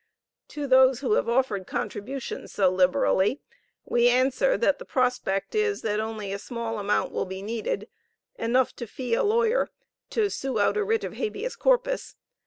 [0.47, 3.39] To those who have offered contributions so liberally,
[3.85, 7.87] we answer, that the prospect is, that only a small amount will be needed
[8.35, 9.69] enough to fee a lawyer
[10.09, 12.15] to sue out a writ of habeas corpus.